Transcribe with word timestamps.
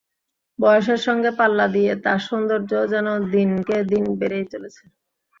বয়সের 0.59 0.99
সঙ্গে 1.07 1.29
পাল্লা 1.39 1.65
দিয়ে 1.75 1.91
তাঁর 2.03 2.19
সৌন্দর্যও 2.27 2.85
যেন 2.93 3.07
দিনকে 3.31 3.77
দিন 3.91 4.03
বেড়েই 4.19 4.45
চলেছে। 4.53 4.83